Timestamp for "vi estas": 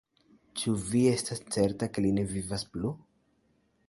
0.93-1.43